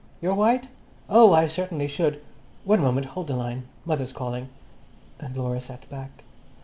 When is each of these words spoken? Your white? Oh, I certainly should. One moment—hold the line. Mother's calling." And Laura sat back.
Your 0.19 0.33
white? 0.33 0.67
Oh, 1.11 1.31
I 1.31 1.45
certainly 1.45 1.87
should. 1.87 2.23
One 2.65 2.81
moment—hold 2.81 3.27
the 3.27 3.35
line. 3.35 3.67
Mother's 3.85 4.11
calling." 4.13 4.49
And 5.19 5.37
Laura 5.37 5.61
sat 5.61 5.87
back. 5.91 6.23